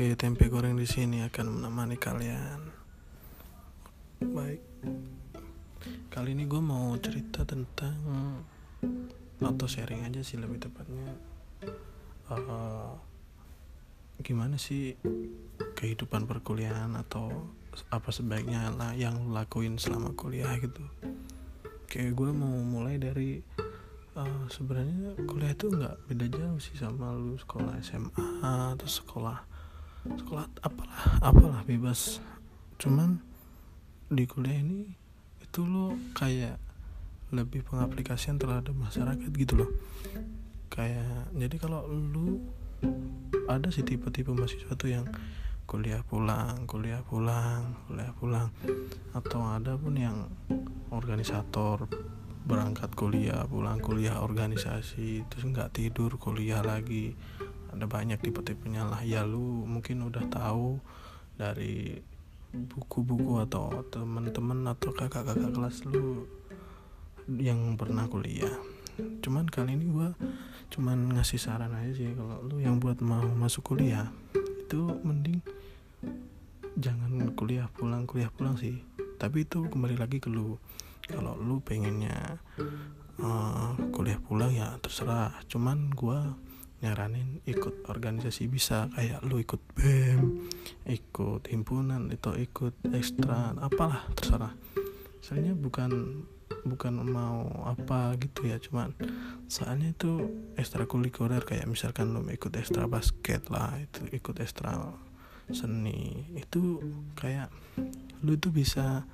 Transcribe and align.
Oke, 0.00 0.16
tempe 0.16 0.48
goreng 0.48 0.80
di 0.80 0.88
sini 0.88 1.20
akan 1.20 1.60
menemani 1.60 2.00
kalian. 2.00 2.72
Baik. 4.32 4.64
Kali 6.08 6.32
ini 6.32 6.48
gue 6.48 6.56
mau 6.56 6.96
cerita 6.96 7.44
tentang 7.44 8.00
atau 9.44 9.66
sharing 9.68 10.08
aja 10.08 10.24
sih 10.24 10.40
lebih 10.40 10.56
tepatnya. 10.56 11.04
Uh, 12.32 12.96
gimana 14.24 14.56
sih 14.56 14.96
kehidupan 15.76 16.24
perkuliahan 16.24 16.96
atau 16.96 17.52
apa 17.92 18.08
sebaiknya 18.08 18.72
lah 18.72 18.96
yang 18.96 19.20
lu 19.20 19.36
lakuin 19.36 19.76
selama 19.76 20.16
kuliah 20.16 20.56
gitu. 20.64 20.80
Kayak 21.92 22.16
gue 22.16 22.30
mau 22.32 22.56
mulai 22.64 22.96
dari 22.96 23.44
uh, 24.16 24.48
sebenarnya 24.48 25.12
kuliah 25.28 25.52
itu 25.52 25.68
nggak 25.68 26.08
beda 26.08 26.26
jauh 26.32 26.56
sih 26.56 26.80
sama 26.80 27.12
lu 27.12 27.36
sekolah 27.36 27.76
SMA 27.84 28.40
atau 28.72 28.88
sekolah 28.88 29.49
sekolah 30.04 30.46
apalah 30.64 31.02
apalah 31.20 31.62
bebas. 31.68 32.22
Cuman 32.80 33.20
di 34.08 34.24
kuliah 34.24 34.64
ini 34.64 34.88
itu 35.44 35.66
lo 35.66 35.94
kayak 36.16 36.56
lebih 37.30 37.62
pengaplikasian 37.62 38.40
terhadap 38.40 38.74
masyarakat 38.74 39.30
gitu 39.36 39.60
loh. 39.60 39.70
Kayak 40.72 41.30
jadi 41.36 41.56
kalau 41.60 41.86
lu 41.86 42.40
ada 43.46 43.68
sih 43.68 43.84
tipe-tipe 43.84 44.30
mahasiswa 44.30 44.74
tuh 44.74 44.90
yang 44.90 45.06
kuliah 45.66 46.02
pulang, 46.02 46.66
kuliah 46.66 47.02
pulang, 47.06 47.76
kuliah 47.86 48.12
pulang. 48.18 48.48
Atau 49.14 49.42
ada 49.46 49.78
pun 49.78 49.94
yang 49.94 50.26
organisator 50.90 51.86
berangkat 52.48 52.90
kuliah, 52.98 53.46
pulang 53.46 53.78
kuliah 53.78 54.18
organisasi 54.24 55.28
terus 55.30 55.44
nggak 55.46 55.76
tidur 55.76 56.18
kuliah 56.18 56.64
lagi 56.64 57.14
ada 57.70 57.86
banyak 57.86 58.18
tipe-tipenya 58.18 58.86
lah. 58.86 59.00
Ya 59.06 59.22
lu 59.22 59.64
mungkin 59.66 60.06
udah 60.06 60.26
tahu 60.28 60.78
dari 61.38 62.02
buku-buku 62.50 63.38
atau 63.46 63.86
teman-teman 63.94 64.74
atau 64.74 64.90
kakak-kakak 64.90 65.54
kelas 65.54 65.86
lu 65.86 66.26
yang 67.30 67.78
pernah 67.78 68.10
kuliah. 68.10 68.50
Cuman 69.22 69.46
kali 69.46 69.78
ini 69.78 69.86
gua 69.86 70.12
cuman 70.70 71.18
ngasih 71.18 71.38
saran 71.42 71.74
aja 71.74 71.90
sih 71.90 72.14
kalau 72.14 72.46
lu 72.46 72.62
yang 72.62 72.78
buat 72.78 73.02
mau 73.02 73.26
masuk 73.26 73.74
kuliah 73.74 74.06
itu 74.38 74.86
mending 75.02 75.42
jangan 76.78 77.34
kuliah 77.34 77.66
pulang 77.74 78.06
kuliah 78.06 78.30
pulang 78.34 78.58
sih. 78.58 78.82
Tapi 79.20 79.46
itu 79.46 79.66
kembali 79.70 80.00
lagi 80.00 80.18
ke 80.18 80.26
lu. 80.26 80.58
Kalau 81.06 81.34
lu 81.38 81.62
pengennya 81.62 82.38
uh, 83.22 83.74
kuliah 83.94 84.18
pulang 84.18 84.50
ya 84.50 84.74
terserah. 84.82 85.38
Cuman 85.46 85.90
gua 85.94 86.34
nyaranin 86.80 87.44
ikut 87.44 87.84
organisasi 87.92 88.48
bisa 88.48 88.88
kayak 88.96 89.20
lu 89.28 89.36
ikut 89.40 89.60
BEM 89.76 90.48
ikut 90.88 91.44
himpunan 91.52 92.08
atau 92.08 92.32
ikut 92.36 92.72
ekstra 92.92 93.52
apalah 93.60 94.08
terserah. 94.16 94.56
Soalnya 95.20 95.52
bukan 95.52 96.24
bukan 96.64 97.00
mau 97.08 97.46
apa 97.64 98.16
gitu 98.20 98.44
ya 98.44 98.60
cuman 98.60 98.92
soalnya 99.48 99.96
itu 99.96 100.28
ekstrakurikuler 100.60 101.40
kayak 101.40 101.64
misalkan 101.64 102.12
lu 102.12 102.20
ikut 102.28 102.52
ekstra 102.52 102.84
basket 102.84 103.48
lah 103.48 103.80
itu 103.80 104.04
ikut 104.12 104.36
ekstra 104.44 104.76
seni 105.50 106.28
itu 106.36 106.78
kayak 107.16 107.48
lu 108.22 108.36
itu 108.36 108.52
bisa 108.52 109.08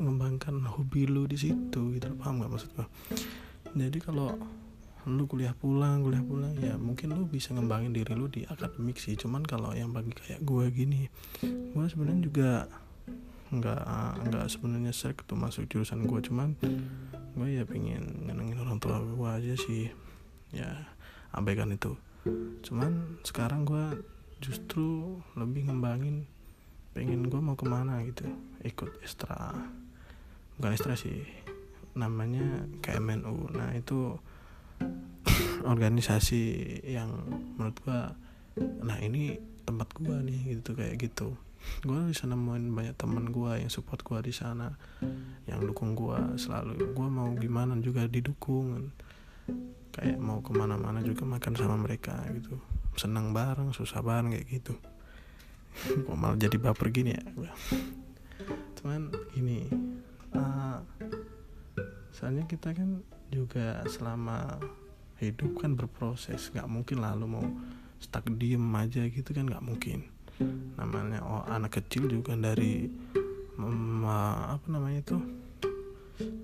mengembangkan 0.00 0.66
hobi 0.66 1.06
lu 1.06 1.28
di 1.28 1.38
situ 1.38 1.94
gitu 1.94 2.08
paham 2.18 2.42
gak 2.42 2.50
maksud 2.50 2.70
gua? 2.74 2.88
Jadi 3.74 3.98
kalau 4.02 4.34
lu 5.04 5.28
kuliah 5.28 5.52
pulang 5.52 6.00
kuliah 6.00 6.24
pulang. 6.24 6.52
Ya 6.56 6.80
mungkin 6.80 7.12
lu 7.12 7.28
bisa 7.28 7.52
ngembangin 7.52 7.92
diri 7.92 8.12
lu 8.16 8.28
di 8.28 8.48
akademik 8.48 8.96
sih. 8.96 9.16
Cuman 9.16 9.44
kalau 9.44 9.76
yang 9.76 9.92
bagi 9.92 10.12
kayak 10.16 10.40
gue 10.40 10.64
gini 10.72 11.08
gue 11.74 11.84
sebenarnya 11.90 12.22
juga 12.24 12.50
nggak 13.54 13.82
nggak 14.30 14.46
sebenarnya 14.50 14.92
sering 14.96 15.20
tuh 15.28 15.38
masuk 15.38 15.68
jurusan 15.70 16.08
gue 16.08 16.20
cuman 16.26 16.58
gue 17.34 17.48
ya 17.50 17.62
pengen 17.68 18.26
nyenengin 18.26 18.58
orang 18.58 18.78
tua 18.80 19.00
gue 19.00 19.28
aja 19.28 19.54
sih. 19.60 19.92
Ya 20.54 20.88
abaikan 21.34 21.74
itu. 21.74 21.96
Cuman 22.64 23.20
sekarang 23.26 23.68
gue 23.68 24.00
justru 24.40 25.20
lebih 25.36 25.68
ngembangin 25.68 26.24
pengen 26.94 27.26
gue 27.26 27.40
mau 27.42 27.58
ke 27.58 27.66
mana 27.68 28.00
gitu 28.06 28.24
ikut 28.64 29.02
ekstra. 29.04 29.52
Bukan 30.56 30.72
ekstra 30.72 30.94
sih 30.94 31.44
namanya 31.94 32.66
KMNU 32.82 33.54
nah 33.54 33.70
itu 33.72 34.18
organisasi 35.64 36.42
yang 36.84 37.10
menurut 37.56 37.76
gua 37.84 38.00
nah 38.84 38.98
ini 39.02 39.40
tempat 39.64 39.90
gua 39.98 40.20
nih 40.22 40.58
gitu 40.58 40.76
kayak 40.76 41.00
gitu. 41.00 41.34
Gua 41.80 42.04
bisa 42.04 42.28
nemuin 42.28 42.70
banyak 42.70 42.96
teman 43.00 43.32
gua 43.32 43.56
yang 43.56 43.72
support 43.72 44.04
gua 44.04 44.20
di 44.20 44.30
sana 44.30 44.76
yang 45.48 45.64
dukung 45.64 45.96
gua 45.96 46.36
selalu. 46.36 46.92
Gua 46.92 47.08
mau 47.08 47.32
gimana 47.34 47.74
juga 47.80 48.04
didukung. 48.04 48.92
Kayak 49.94 50.18
mau 50.18 50.42
ke 50.42 50.50
mana-mana 50.50 51.00
juga 51.06 51.22
makan 51.24 51.54
sama 51.54 51.76
mereka 51.78 52.18
gitu. 52.34 52.58
Senang 52.98 53.30
bareng 53.30 53.70
susah 53.72 54.02
bareng 54.02 54.34
kayak 54.36 54.48
gitu. 54.48 54.74
Kok 56.06 56.18
malah 56.18 56.38
jadi 56.38 56.58
baper 56.60 56.90
gini 56.94 57.14
ya 57.14 57.22
cuman 58.84 59.08
ini 59.40 59.64
uh, 60.36 60.76
soalnya 62.12 62.44
kita 62.44 62.76
kan 62.76 63.00
juga 63.30 63.80
selama 63.88 64.58
hidup 65.20 65.60
kan 65.62 65.76
berproses. 65.78 66.50
Nggak 66.52 66.68
mungkin 66.68 66.98
lalu 67.00 67.24
mau 67.28 67.46
stuck 68.00 68.26
diem 68.36 68.64
aja 68.76 69.06
gitu 69.08 69.30
kan 69.30 69.46
nggak 69.48 69.64
mungkin. 69.64 70.08
Namanya 70.76 71.22
oh 71.22 71.42
anak 71.46 71.80
kecil 71.80 72.10
juga 72.10 72.34
dari 72.34 72.90
apa 74.04 74.66
namanya 74.66 75.00
itu 75.00 75.16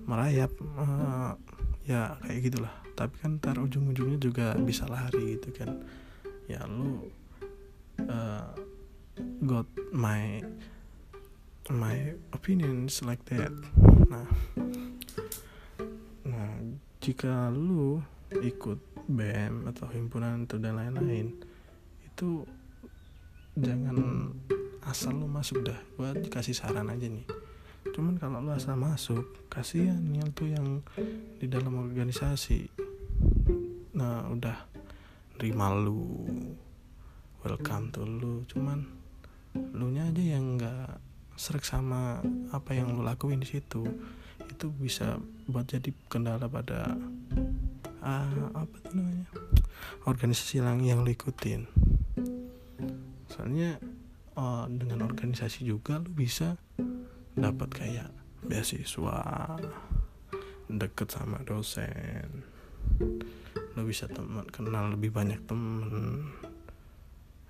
merayap 0.07 0.51
uh, 0.79 1.35
ya 1.85 2.15
kayak 2.23 2.39
gitulah. 2.49 2.73
Tapi 2.95 3.15
kan 3.19 3.37
ntar 3.41 3.57
ujung-ujungnya 3.59 4.17
juga 4.17 4.55
bisa 4.59 4.87
lari 4.87 5.37
gitu 5.37 5.51
kan. 5.53 5.81
Ya 6.47 6.63
lu 6.67 7.07
uh, 8.07 8.51
got 9.45 9.67
my 9.91 10.41
my 11.69 12.13
opinions 12.33 13.01
like 13.05 13.23
that 13.25 13.51
nah 14.09 14.25
jika 17.01 17.49
lu 17.49 17.97
ikut 18.29 18.77
BEM 19.09 19.65
atau 19.73 19.89
himpunan 19.89 20.45
atau 20.45 20.61
dan 20.61 20.77
lain-lain 20.77 21.33
itu 22.05 22.45
jangan 23.57 24.29
asal 24.85 25.17
lu 25.17 25.25
masuk 25.25 25.65
dah. 25.65 25.79
Gua 25.97 26.13
dikasih 26.13 26.53
saran 26.53 26.93
aja 26.93 27.09
nih. 27.09 27.25
Cuman 27.89 28.21
kalau 28.21 28.45
lu 28.45 28.53
asal 28.53 28.77
masuk 28.77 29.49
kasihan 29.49 29.97
yang 30.13 30.29
tuh 30.37 30.53
yang 30.53 30.85
di 31.41 31.49
dalam 31.49 31.73
organisasi. 31.81 32.69
Nah 33.97 34.29
udah 34.29 34.69
nerima 35.41 35.73
lu 35.73 36.29
welcome 37.41 37.89
to 37.89 38.05
lu. 38.05 38.45
Cuman 38.45 38.85
lu 39.57 39.89
nya 39.89 40.05
aja 40.13 40.21
yang 40.21 40.61
nggak 40.61 41.01
serak 41.33 41.65
sama 41.65 42.21
apa 42.53 42.77
yang 42.77 42.93
lu 42.93 43.01
lakuin 43.01 43.41
di 43.41 43.49
situ 43.49 43.81
itu 44.49 44.67
bisa 44.73 45.21
buat 45.45 45.67
jadi 45.67 45.91
kendala 46.09 46.47
pada 46.49 46.95
uh, 48.01 48.47
apa 48.57 48.75
tuh 48.81 48.93
namanya 48.97 49.27
organisasi 50.05 50.61
yang 50.63 50.81
yang 50.81 50.99
lu 51.05 51.11
ikutin 51.13 51.65
soalnya 53.29 53.77
uh, 54.37 54.65
dengan 54.69 55.05
organisasi 55.07 55.65
juga 55.65 55.99
lu 55.99 56.11
bisa 56.13 56.57
dapat 57.35 57.69
kayak 57.71 58.09
beasiswa 58.45 59.19
deket 60.71 61.07
sama 61.11 61.43
dosen. 61.43 62.43
Lu 63.75 63.81
bisa 63.87 64.07
teman 64.07 64.47
kenal 64.51 64.95
lebih 64.95 65.11
banyak 65.11 65.39
temen. 65.47 66.31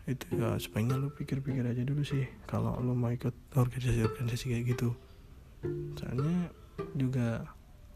Itu 0.09 0.25
ya 0.33 0.57
sebaiknya 0.57 0.97
lu 0.97 1.13
pikir-pikir 1.13 1.61
aja 1.61 1.85
dulu 1.85 2.01
sih 2.01 2.25
kalau 2.49 2.77
lu 2.81 2.97
mau 2.97 3.13
ikut 3.13 3.33
organisasi-organisasi 3.53 4.45
kayak 4.49 4.65
gitu. 4.77 4.89
Soalnya 5.97 6.49
juga 6.97 7.45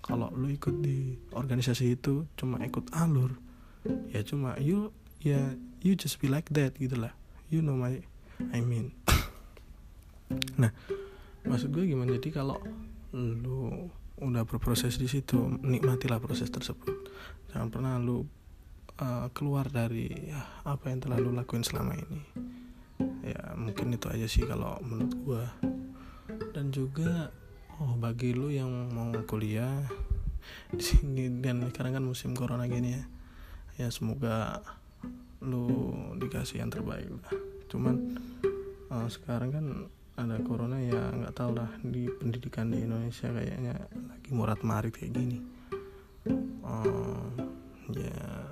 kalau 0.06 0.30
lu 0.38 0.54
ikut 0.54 0.86
di 0.86 1.18
organisasi 1.34 1.98
itu 1.98 2.30
cuma 2.38 2.62
ikut 2.62 2.94
alur 2.94 3.34
ya 4.14 4.22
cuma 4.22 4.54
you 4.62 4.94
ya 5.22 5.58
you 5.82 5.94
just 5.98 6.18
be 6.22 6.26
like 6.26 6.50
that 6.54 6.74
gitu 6.82 6.98
lah. 6.98 7.14
You 7.50 7.62
know 7.62 7.78
my 7.78 8.02
I 8.54 8.62
mean. 8.62 8.94
Nah 10.58 10.74
maksud 11.46 11.70
gue 11.70 11.86
gimana? 11.86 12.18
Jadi 12.18 12.34
kalau 12.34 12.58
lu 13.14 13.90
udah 14.18 14.44
berproses 14.48 14.98
di 14.98 15.06
situ 15.06 15.38
nikmatilah 15.62 16.18
proses 16.18 16.50
tersebut. 16.50 17.14
Jangan 17.54 17.70
pernah 17.70 17.94
lu 18.02 18.26
uh, 18.98 19.30
keluar 19.38 19.70
dari 19.70 20.10
ya, 20.10 20.42
apa 20.66 20.90
yang 20.90 21.06
telah 21.06 21.22
lu 21.22 21.30
lakuin 21.30 21.62
selama 21.62 21.94
ini. 21.94 22.22
Ya 23.22 23.54
mungkin 23.54 23.94
itu 23.94 24.10
aja 24.10 24.26
sih 24.26 24.50
kalau 24.50 24.82
menurut 24.82 25.14
gue 25.22 25.44
dan 26.58 26.74
juga 26.74 27.30
oh 27.82 27.94
bagi 28.00 28.32
lu 28.32 28.52
yang 28.54 28.72
mau 28.94 29.12
kuliah 29.28 29.84
di 30.72 30.84
sini 30.84 31.28
dan 31.42 31.66
sekarang 31.68 32.00
kan 32.00 32.06
musim 32.06 32.32
corona 32.38 32.70
gini 32.70 32.96
ya 32.96 33.04
ya 33.76 33.88
semoga 33.92 34.64
lu 35.44 35.92
dikasih 36.18 36.64
yang 36.64 36.72
terbaik 36.72 37.12
lah. 37.12 37.34
Cuman 37.68 38.18
uh, 38.90 39.08
sekarang 39.12 39.50
kan 39.52 39.66
ada 40.16 40.40
corona 40.48 40.80
ya 40.80 41.12
nggak 41.12 41.36
tahu 41.36 41.60
lah 41.60 41.68
di 41.84 42.08
pendidikan 42.08 42.72
di 42.72 42.88
Indonesia 42.88 43.28
kayaknya 43.28 43.76
lagi 44.08 44.30
murat 44.32 44.60
marit 44.64 44.96
kayak 44.96 45.12
gini. 45.12 45.40
Uh, 46.66 47.30
ya 47.94 48.50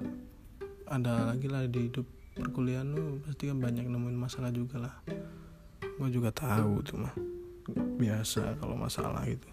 ada 0.92 1.34
lagi 1.34 1.48
lah 1.50 1.66
di 1.66 1.90
hidup 1.90 2.06
perkuliahan 2.38 2.94
lu 2.94 3.24
pasti 3.25 3.50
kan 3.50 3.58
banyak 3.58 3.88
nemuin 3.88 4.20
masalah 4.20 4.52
juga 4.52 4.84
lah. 4.84 4.96
Gue 5.98 6.10
juga 6.12 6.36
tahu 6.36 6.84
cuma 6.84 7.10
biasa 8.04 8.60
kalau 8.60 8.76
masalah 8.76 9.24
gitu. 9.24 9.48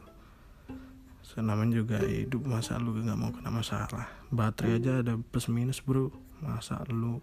Senaman 1.23 1.71
juga 1.71 2.03
hidup 2.03 2.43
masa 2.43 2.75
lu 2.83 2.91
gak 2.99 3.15
mau 3.15 3.31
kena 3.31 3.55
masalah? 3.55 4.11
Baterai 4.35 4.83
aja 4.83 4.99
ada 4.99 5.15
plus 5.15 5.47
minus 5.47 5.79
bro. 5.79 6.11
Masa 6.43 6.83
lu 6.91 7.23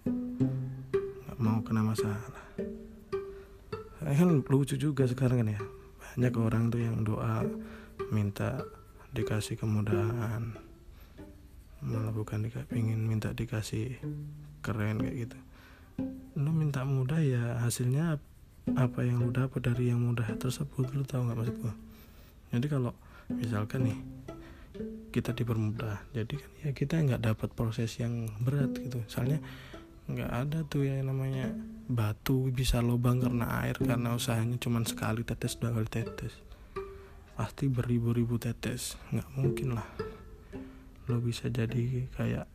gak 1.28 1.40
mau 1.44 1.60
kena 1.60 1.84
masalah? 1.84 2.24
Saya 4.00 4.16
kan 4.24 4.40
lucu 4.40 4.80
juga 4.80 5.04
sekarang 5.04 5.44
kan 5.44 5.50
ya. 5.52 5.62
Banyak 6.16 6.34
orang 6.40 6.64
tuh 6.72 6.80
yang 6.80 7.04
doa 7.04 7.44
Minta 8.08 8.64
dikasih 9.12 9.60
kemudahan. 9.60 10.56
Malah 11.84 12.14
bukan 12.16 12.48
pingin 12.72 13.04
minta 13.04 13.36
dikasih 13.36 14.00
keren 14.64 15.04
kayak 15.04 15.28
gitu. 15.28 15.38
Lu 16.40 16.56
minta 16.56 16.88
mudah 16.88 17.20
ya 17.20 17.60
hasilnya 17.60 18.24
apa 18.76 19.06
yang 19.06 19.24
lu 19.24 19.32
dapat 19.32 19.64
dari 19.64 19.94
yang 19.94 20.04
mudah 20.04 20.28
tersebut 20.36 20.92
lu 20.92 21.08
tahu 21.08 21.30
nggak 21.30 21.38
maksud 21.38 21.56
gua? 21.64 21.74
Jadi 22.52 22.68
kalau 22.68 22.92
misalkan 23.32 23.92
nih 23.92 24.00
kita 25.12 25.34
dipermudah 25.34 26.14
jadi 26.14 26.34
kan 26.38 26.52
ya 26.62 26.70
kita 26.76 26.94
nggak 27.02 27.22
dapat 27.24 27.50
proses 27.56 27.96
yang 28.02 28.28
berat 28.44 28.76
gitu. 28.76 29.00
Soalnya 29.08 29.40
nggak 30.08 30.32
ada 30.32 30.60
tuh 30.68 30.88
yang 30.88 31.08
namanya 31.08 31.52
batu 31.88 32.52
bisa 32.52 32.84
lubang 32.84 33.24
karena 33.24 33.64
air 33.64 33.80
karena 33.80 34.16
usahanya 34.16 34.60
cuma 34.60 34.84
sekali 34.84 35.24
tetes 35.24 35.56
dua 35.56 35.72
kali 35.72 35.88
tetes. 35.88 36.36
Pasti 37.38 37.70
beribu-ribu 37.72 38.36
tetes 38.42 39.00
nggak 39.14 39.30
mungkin 39.38 39.78
lah 39.78 39.88
lo 41.08 41.24
bisa 41.24 41.48
jadi 41.48 42.04
kayak 42.20 42.48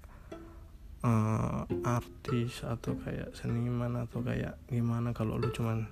uh, 1.08 1.65
artis 1.88 2.61
atau 2.61 2.93
kayak 3.00 3.32
seniman 3.32 4.05
atau 4.05 4.20
kayak 4.20 4.61
gimana 4.69 5.17
kalau 5.17 5.41
lo 5.41 5.49
cuman 5.49 5.88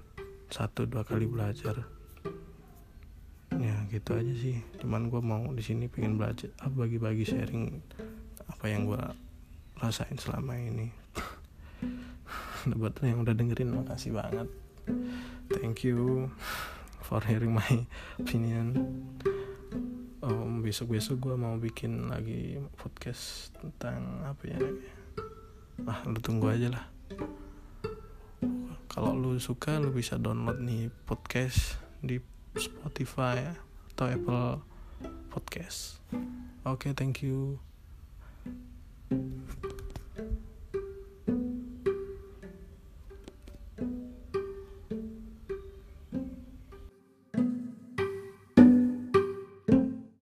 satu 0.51 0.83
dua 0.85 1.07
kali 1.07 1.31
belajar. 1.31 1.87
Ya 3.55 3.75
gitu 3.91 4.19
aja 4.19 4.35
sih. 4.35 4.59
Cuman 4.83 5.07
gue 5.07 5.23
mau 5.23 5.47
di 5.55 5.63
sini 5.63 5.87
pengen 5.87 6.19
belajar 6.19 6.51
ah, 6.59 6.71
bagi-bagi 6.71 7.23
sharing 7.23 7.79
apa 8.51 8.67
yang 8.67 8.91
gue 8.91 9.03
rasain 9.79 10.19
selama 10.19 10.59
ini. 10.59 10.91
Buat 12.81 13.01
yang 13.07 13.23
udah 13.23 13.35
dengerin 13.35 13.73
makasih 13.73 14.15
banget. 14.19 14.51
Thank 15.51 15.87
you 15.87 16.31
for 17.07 17.23
hearing 17.23 17.55
my 17.55 17.87
opinion. 18.19 18.75
Um, 20.21 20.61
besok 20.61 20.99
besok 20.99 21.31
gue 21.31 21.35
mau 21.39 21.57
bikin 21.57 22.11
lagi 22.11 22.61
podcast 22.77 23.55
tentang 23.57 24.27
apa 24.27 24.45
ya? 24.47 24.61
Ah 25.89 26.05
lu 26.05 26.21
tunggu 26.21 26.53
aja 26.53 26.69
lah 26.69 26.85
kalau 28.91 29.15
lu 29.15 29.39
suka 29.39 29.79
lu 29.79 29.95
bisa 29.95 30.19
download 30.19 30.59
nih 30.59 30.91
podcast 31.07 31.79
di 32.03 32.19
Spotify 32.59 33.39
ya, 33.39 33.55
atau 33.95 34.11
Apple 34.11 34.51
Podcast. 35.31 36.03
Oke, 36.67 36.91
okay, 36.91 36.93
thank 36.99 37.23
you. 37.23 37.63